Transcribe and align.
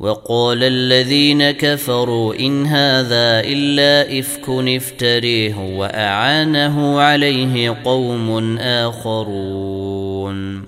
وقال 0.00 0.62
الذين 0.62 1.50
كفروا 1.50 2.34
إن 2.34 2.66
هذا 2.66 3.40
إلا 3.40 4.18
إفك 4.18 4.48
افتريه 4.48 5.78
وأعانه 5.78 7.00
عليه 7.00 7.76
قوم 7.84 8.58
آخرون. 8.58 10.64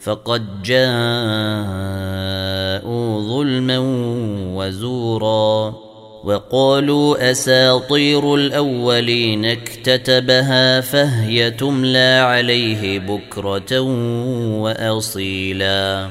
فقد 0.00 0.62
جاءوا 0.62 0.80
ظلما 3.20 3.78
وزورا 4.56 5.74
وقالوا 6.24 7.30
أساطير 7.30 8.34
الأولين 8.34 9.44
اكتتبها 9.44 10.80
فهي 10.80 11.50
تملى 11.50 12.20
عليه 12.24 12.98
بكرة 12.98 13.80
وأصيلا. 14.60 16.10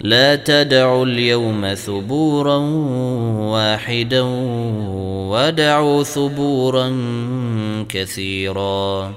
لا 0.00 0.36
تدعوا 0.36 1.06
اليوم 1.06 1.74
ثبورا 1.74 2.56
واحدا 3.50 4.22
ودعوا 5.30 6.02
ثبورا 6.02 6.96
كثيرا. 7.88 9.14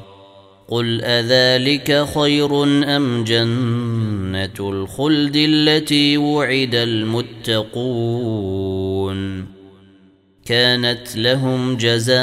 قل 0.67 1.01
أذلك 1.03 2.05
خير 2.15 2.63
أم 2.95 3.23
جنة 3.23 4.69
الخلد 4.69 5.35
التي 5.35 6.17
وعد 6.17 6.75
المتقون؟ 6.75 7.81
كانت 10.45 11.17
لهم 11.17 11.77
جزاء 11.77 12.17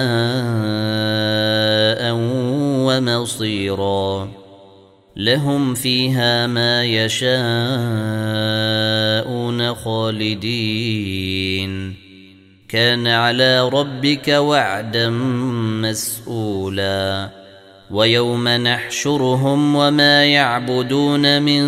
ومصيرا. 2.87 4.38
لهم 5.19 5.75
فيها 5.75 6.47
ما 6.47 6.85
يشاءون 6.85 7.35
خالدين. 9.75 11.49
كان 12.69 13.07
على 13.07 13.69
ربك 13.69 14.29
وعدا 14.29 15.11
مسؤولا. 15.83 17.38
ويوم 17.91 18.49
نحشرهم 18.49 19.77
وما 19.77 20.25
يعبدون 20.25 21.43
من 21.43 21.65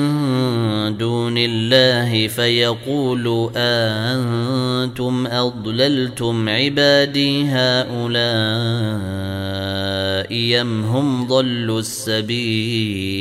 دون 0.96 1.34
الله 1.38 2.28
فيقول 2.28 3.50
أنتم 3.56 5.26
أضللتم 5.26 6.48
عبادي 6.48 7.44
هؤلاء 7.44 8.20
أم 10.60 10.84
هم 10.84 11.26
ضلوا 11.26 11.80
السبيل 11.80 13.20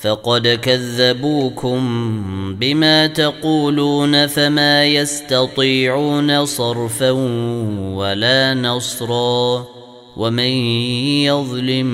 فقد 0.00 0.48
كذبوكم 0.48 1.80
بما 2.54 3.06
تقولون 3.06 4.26
فما 4.26 4.84
يستطيعون 4.84 6.44
صرفا 6.44 7.10
ولا 7.94 8.54
نصرا 8.54 9.66
ومن 10.16 10.52
يظلم 11.24 11.86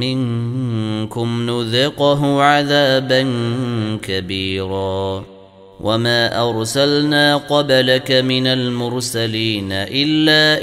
منكم 0.00 1.50
نذقه 1.50 2.42
عذابا 2.42 3.22
كبيرا 4.02 5.24
وما 5.80 6.48
ارسلنا 6.48 7.36
قبلك 7.36 8.10
من 8.10 8.46
المرسلين 8.46 9.72
الا 9.72 10.62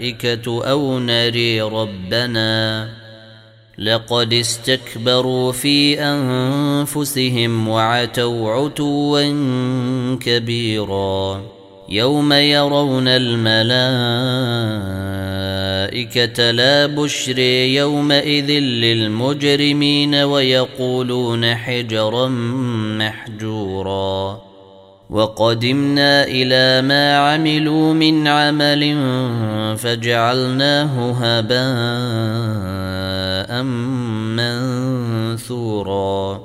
الملائكة 0.00 0.70
أو 0.70 0.98
نري 0.98 1.60
ربنا. 1.60 2.88
لقد 3.78 4.32
استكبروا 4.32 5.52
في 5.52 6.00
أنفسهم 6.00 7.68
وعتوا 7.68 8.50
عتوا 8.52 9.22
كبيرا. 10.20 11.42
يوم 11.88 12.32
يرون 12.32 13.08
الملائكة 13.08 13.90
لا 16.50 16.86
بشر 16.86 17.38
يومئذ 17.38 18.50
للمجرمين 18.50 20.14
ويقولون 20.14 21.54
حجرا 21.54 22.28
محجورا. 22.98 24.47
وقدمنا 25.10 26.24
إلى 26.24 26.88
ما 26.88 27.18
عملوا 27.18 27.94
من 27.94 28.28
عمل 28.28 28.96
فجعلناه 29.78 31.16
هباء 31.20 31.58
منثورا. 35.32 36.40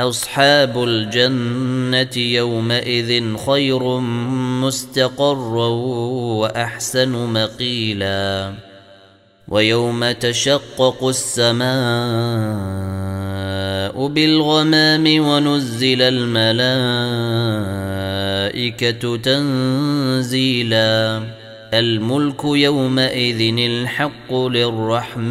أصحاب 0.00 0.84
الجنة 0.84 2.16
يومئذ 2.16 3.36
خير 3.36 4.00
مستقرا 4.60 5.68
وأحسن 6.40 7.32
مقيلا. 7.32 8.54
ويوم 9.48 10.10
تشقق 10.10 11.08
السماء 11.08 13.09
بالغمام 14.08 15.26
ونزل 15.26 16.02
الملائكة 16.02 16.46
تنزيلا. 19.16 21.22
الملك 21.74 22.44
يومئذ 22.44 23.58
الحق 23.58 24.34
للرحمن. 24.34 25.30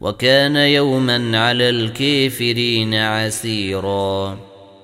وكان 0.00 0.56
يوما 0.56 1.38
على 1.38 1.68
الكافرين 1.68 2.94
عسيرا. 2.94 4.38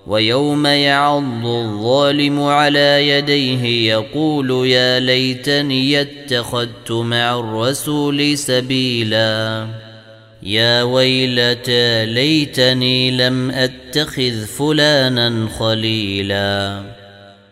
ويوم 0.07 0.67
يعض 0.67 1.47
الظالم 1.47 2.43
على 2.43 3.09
يديه 3.09 3.93
يقول 3.93 4.69
يا 4.69 5.01
ليتني 5.01 6.01
اتخذت 6.01 6.93
مع 6.93 7.39
الرسول 7.39 8.39
سبيلا. 8.39 9.67
يا 10.45 10.83
ويلتى 10.83 12.07
ليتني 12.07 13.11
لم 13.11 13.51
أتخذ 13.51 14.45
فلانا 14.47 15.49
خليلا. 15.59 16.83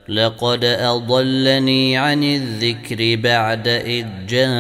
لقد 0.09 0.65
أضلني 0.65 1.97
عن 1.97 2.25
الذكر 2.25 3.17
بعد 3.23 3.69
إذ 3.69 4.07
جاءني. 4.29 4.53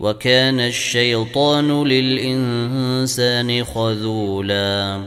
وكان 0.00 0.60
الشيطان 0.60 1.84
للإنسان 1.84 3.64
خذولا. 3.64 5.02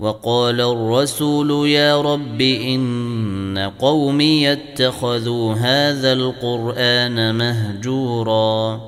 وقال 0.00 0.60
الرسول 0.60 1.68
يا 1.68 2.00
رب 2.00 2.40
إن 2.40 3.72
قومي 3.78 4.52
اتخذوا 4.52 5.54
هذا 5.54 6.12
القرآن 6.12 7.34
مهجورا. 7.34 8.87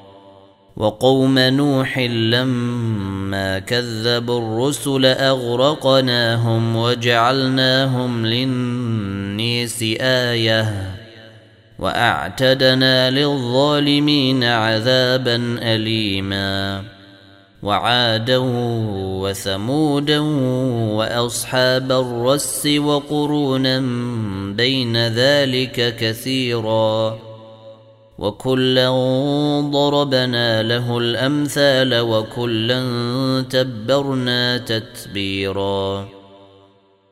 وقوم 0.81 1.39
نوح 1.39 1.99
لما 1.99 3.59
كذبوا 3.59 4.39
الرسل 4.39 5.05
أغرقناهم 5.05 6.75
وجعلناهم 6.75 8.25
للنيس 8.25 9.83
آية 10.01 10.91
وأعتدنا 11.79 13.11
للظالمين 13.11 14.43
عذابا 14.43 15.35
اليما 15.61 16.83
وعادا 17.63 18.37
وثمودا 19.21 20.19
وأصحاب 20.97 21.91
الرس 21.91 22.65
وقرونا 22.65 23.79
بين 24.55 25.07
ذلك 25.07 25.95
كثيرا 25.95 27.30
وكلا 28.21 28.89
ضربنا 29.71 30.63
له 30.63 30.97
الأمثال 30.97 31.99
وكلا 31.99 32.81
تبرنا 33.49 34.57
تتبيرا. 34.57 36.07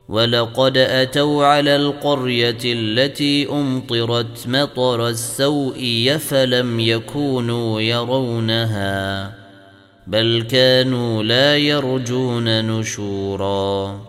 ولقد 0.10 0.78
أتوا 0.78 1.46
على 1.46 1.76
القرية 1.76 2.58
التي 2.66 3.50
أمطرت 3.50 4.48
مطر 4.48 5.08
السوء 5.08 6.18
فلم 6.20 6.80
يكونوا 6.80 7.82
يرونها 7.82 9.34
بل 10.08 10.46
كانوا 10.50 11.24
لا 11.24 11.58
يرجون 11.58 12.66
نشورا. 12.72 14.09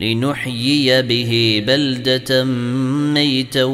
لنحيي 0.00 1.02
به 1.02 1.64
بلدة 1.66 2.44
ميتا 3.14 3.64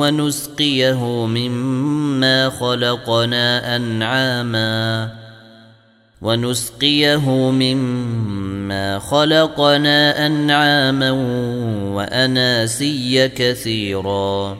ونسقيه 0.00 1.26
مما 1.26 2.50
خلقنا 2.50 3.76
أنعاما 3.76 5.12
ونسقيه 6.22 7.30
مما 7.30 8.98
خلقنا 8.98 10.26
أنعاما 10.26 11.10
وأناسيا 11.94 13.26
كثيرا 13.26 14.58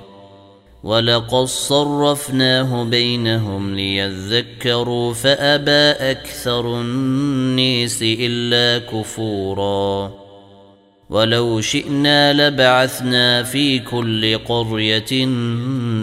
ولقد 0.84 1.44
صرفناه 1.44 2.84
بينهم 2.84 3.74
ليذكروا 3.74 5.14
فابى 5.14 6.10
أكثر 6.10 6.80
النيس 6.80 7.98
الا 8.02 8.86
كفورا 8.86 10.25
ولو 11.10 11.60
شئنا 11.60 12.32
لبعثنا 12.32 13.42
في 13.42 13.78
كل 13.78 14.38
قرية 14.38 15.24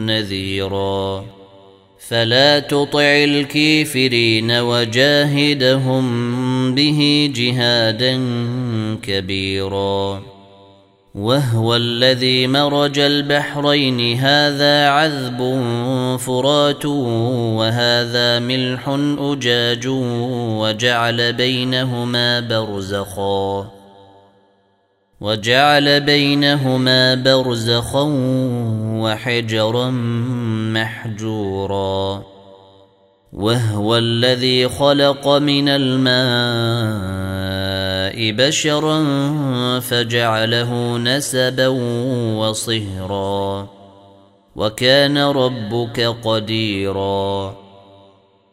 نذيرا. 0.06 1.26
فلا 2.08 2.60
تطع 2.60 3.02
الكافرين 3.02 4.52
وجاهدهم 4.52 6.06
به 6.76 7.32
جهادا 7.36 8.20
كبيرا. 9.04 10.22
وهو 11.16 11.76
الذي 11.76 12.48
مرج 12.48 13.00
البحرين. 13.00 14.20
هذا 14.20 14.88
عذب 14.88 15.38
فرات 16.20 16.86
وهذا 16.86 18.40
ملح 18.40 18.90
أجاج 19.20 19.88
وجعل 19.88 21.34
بينهما 21.34 22.40
برزخا. 22.40 23.83
وجعل 25.24 26.01
بينهما 26.01 27.15
برزخا 27.15 28.10
وحجرا 29.01 29.89
محجورا. 30.74 32.24
وهو 33.34 33.98
الذي 33.98 34.70
خلق 34.70 35.27
من 35.27 35.70
الماء 35.70 36.08
بشرا 38.48 39.00
فجعله 39.80 40.98
نسبا 40.98 41.68
وصهرا. 42.38 43.68
وكان 44.56 45.18
ربك 45.18 46.15
قديرا. 46.24 47.62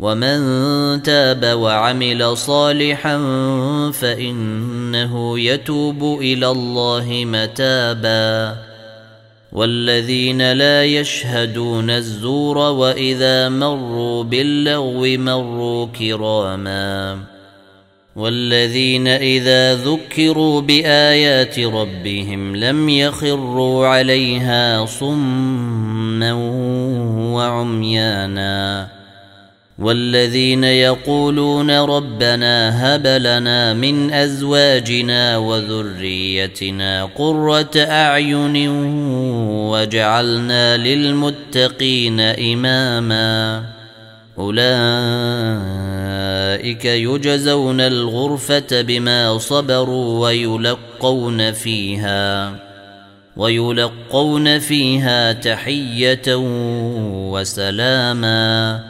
ومن 0.00 1.02
تاب 1.02 1.44
وعمل 1.44 2.36
صالحا 2.36 3.18
فإنه 3.92 5.38
يتوب 5.38 6.20
إلى 6.20 6.48
الله 6.50 7.24
متابا 7.26 8.56
والذين 9.52 10.52
لا 10.52 10.84
يشهدون 10.84 11.90
الزور 11.90 12.58
واذا 12.58 13.48
مروا 13.48 14.24
باللغو 14.24 15.06
مروا 15.06 15.86
كراما 15.86 17.18
والذين 18.16 19.08
اذا 19.08 19.74
ذكروا 19.74 20.60
بايات 20.60 21.58
ربهم 21.58 22.56
لم 22.56 22.88
يخروا 22.88 23.86
عليها 23.86 24.86
صما 24.86 26.32
وعميانا 27.34 28.99
والذين 29.80 30.64
يقولون 30.64 31.70
ربنا 31.70 32.54
هب 32.94 33.06
لنا 33.06 33.74
من 33.74 34.12
أزواجنا 34.12 35.36
وذريتنا 35.36 37.04
قرة 37.04 37.70
أعين 37.76 38.68
وجعلنا 39.70 40.76
للمتقين 40.76 42.20
إماما 42.20 43.62
أولئك 44.38 44.64
يجزون 46.84 47.80
الغرفة 47.80 48.80
بما 48.80 49.38
صبروا 49.38 50.20
ويلقون 50.20 51.52
فيها 51.52 52.54
ويلقون 53.36 54.58
فيها 54.58 55.32
تحية 55.32 56.36
وسلاما 57.32 58.89